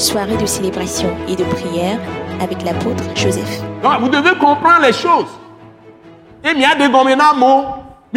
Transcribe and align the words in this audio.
soirée 0.00 0.36
de 0.36 0.46
célébration 0.46 1.14
et 1.28 1.36
de 1.36 1.44
prière 1.44 1.98
avec 2.40 2.62
l'apôtre 2.64 3.04
Joseph. 3.14 3.62
Vous 4.00 4.08
devez 4.08 4.34
comprendre 4.38 4.82
les 4.82 4.92
choses. 4.92 5.28
Et 6.42 6.48
il 6.54 6.60
y 6.60 6.64
a 6.64 6.74
des 6.74 6.88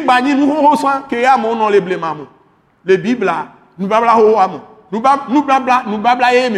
bani 0.00 0.34
nous 0.34 0.54
que 1.10 1.16
y 1.16 1.24
a 1.24 1.36
les 1.70 1.80
blémamo. 1.80 2.26
Les 2.84 2.96
bibles 2.96 3.26
là, 3.26 3.48
nous 3.76 3.88
babla 3.88 4.16
ho. 4.16 4.36
Nous 4.92 5.00
bab 5.00 5.20
nous 5.28 5.42
babla 5.42 5.82
nous 5.86 5.98
babla. 5.98 6.34
Et 6.34 6.48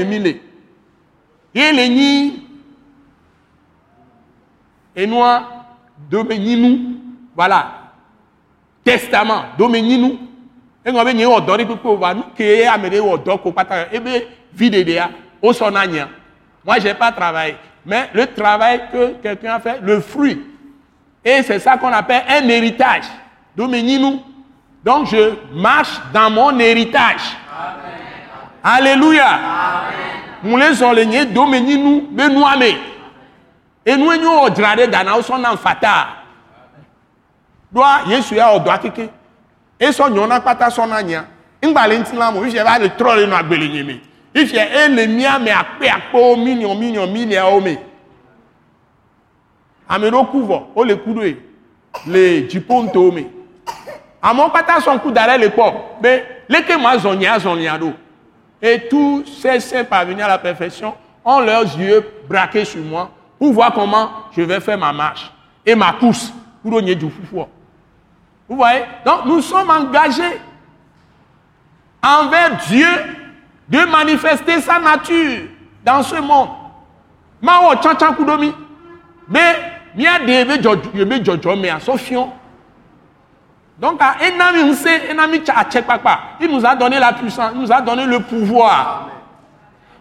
les 1.72 2.32
et 4.94 5.06
nous 5.06 5.22
voilà. 7.34 7.72
Testament 8.84 9.44
domeni 9.58 9.98
nous. 9.98 10.18
Et 10.84 10.92
nous 10.92 10.98
avons 10.98 11.32
ordre 11.32 11.64
pour 11.76 11.96
voir 11.96 12.14
nous 12.14 12.22
amène 12.70 13.00
ordre 13.00 13.36
ko 13.42 13.50
pata 13.50 13.88
e 13.92 13.98
ya 14.58 15.10
au 15.42 15.52
sonanya. 15.52 16.08
Moi 16.64 16.78
j'ai 16.78 16.94
pas 16.94 17.12
travaillé, 17.12 17.56
mais 17.84 18.10
le 18.12 18.26
travail 18.26 18.82
que 18.92 19.14
quelqu'un 19.22 19.54
a 19.54 19.60
fait, 19.60 19.80
le 19.82 20.00
fruit 20.00 20.40
et 21.26 21.42
c'est 21.42 21.58
ça 21.58 21.76
qu'on 21.76 21.92
appelle 21.92 22.22
un 22.28 22.48
héritage. 22.48 23.02
Domini-nous. 23.56 24.22
Donc 24.84 25.08
je 25.08 25.34
marche 25.52 26.00
dans 26.14 26.30
mon 26.30 26.56
héritage. 26.60 27.36
Alléluia. 28.62 29.40
Nous 30.44 30.56
les 30.56 30.76
soulignons, 30.76 31.24
domini-nous, 31.32 32.08
benouame. 32.12 32.62
Et 33.84 33.96
nous, 33.96 34.16
nous, 34.16 34.28
on 34.28 34.48
dirait 34.50 34.86
dans 34.86 35.22
son 35.22 35.44
enfata. 35.44 36.06
Doa, 37.72 38.02
Yesu 38.06 38.36
ya 38.36 38.52
odo 38.54 38.70
akeke. 38.70 39.10
Et 39.80 39.90
son 39.90 40.08
nyona 40.10 40.40
pata 40.40 40.70
son 40.70 40.92
anya. 40.92 41.24
Ingbale 41.60 41.98
ntina 41.98 42.30
mo, 42.30 42.44
ife 42.44 42.62
ba 42.62 42.78
de 42.78 42.86
trolle 42.96 43.26
no 43.26 43.34
agbele 43.34 43.68
nyeme. 43.68 43.90
Ife 43.94 44.00
e 44.44 44.88
le 44.88 45.06
mia 45.06 45.38
me 45.38 45.50
akpe 45.50 45.88
akpo 45.88 46.36
minion 46.36 46.74
minion 46.74 47.06
minion 47.06 47.56
ome. 47.56 47.78
Amero 49.88 50.24
couvre, 50.24 50.68
o 50.74 50.84
le 50.84 50.96
kudo 50.96 51.22
e. 51.22 51.36
Le 52.06 52.48
jiponto 52.48 53.12
me. 53.12 53.24
Amon 54.20 54.50
pata 54.50 54.80
son 54.80 54.98
coup 54.98 55.10
d'arrêt 55.10 55.38
le 55.38 55.50
pop. 55.50 55.74
Mais, 56.02 56.24
leke 56.48 56.76
moi 56.78 56.98
zonia 56.98 57.38
zonia 57.38 57.78
do. 57.78 57.92
Et 58.60 58.88
tous 58.88 59.24
ces 59.40 59.60
saints 59.60 59.84
parvenus 59.84 60.24
à 60.24 60.28
la 60.28 60.38
perfection 60.38 60.94
ont 61.24 61.40
leurs 61.40 61.76
yeux 61.78 62.04
braqués 62.28 62.64
sur 62.64 62.82
moi 62.82 63.10
pour 63.38 63.52
voir 63.52 63.72
comment 63.72 64.10
je 64.36 64.42
vais 64.42 64.60
faire 64.60 64.78
ma 64.78 64.92
marche 64.92 65.30
et 65.64 65.74
ma 65.74 65.92
course 65.92 66.32
pour 66.62 66.72
donner 66.72 66.94
du 66.94 67.10
foufou. 67.10 67.44
Vous 68.48 68.56
voyez? 68.56 68.82
Donc 69.04 69.24
nous 69.26 69.40
sommes 69.40 69.70
engagés 69.70 70.40
envers 72.02 72.56
Dieu 72.68 72.86
de 73.68 73.78
manifester 73.90 74.60
sa 74.60 74.78
nature 74.78 75.48
dans 75.84 76.02
ce 76.02 76.16
monde. 76.16 76.48
Mao 77.42 77.74
tchan 77.76 78.14
kudomi. 78.14 78.52
Mais 79.28 79.56
mia 79.94 80.18
debe 80.18 80.58
yebe 80.94 81.24
jojo 81.24 81.56
me 81.56 81.68
asofion. 81.68 82.30
Donc 83.78 84.00
à 84.00 84.16
enami 84.24 85.40
papa, 85.86 86.20
il 86.40 86.48
nous 86.48 86.64
a 86.64 86.74
donné 86.74 86.98
la 86.98 87.12
puissance, 87.12 87.50
il 87.54 87.60
nous 87.60 87.72
a 87.72 87.80
donné 87.80 88.06
le 88.06 88.20
pouvoir. 88.20 89.10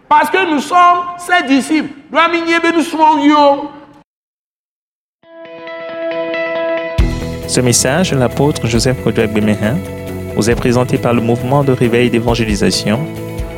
Parce 0.08 0.30
que 0.30 0.50
nous 0.50 0.60
sommes 0.60 1.04
ses 1.18 1.44
disciples. 1.48 1.94
Ce 7.48 7.62
message 7.62 8.14
l'apôtre 8.14 8.68
Joseph 8.68 9.04
Kodouak 9.04 9.34
Bemehin 9.34 9.76
vous 10.36 10.50
est 10.50 10.56
présenté 10.56 10.98
par 10.98 11.14
le 11.14 11.22
mouvement 11.22 11.64
de 11.64 11.72
réveil 11.72 12.10
d'évangélisation, 12.10 13.06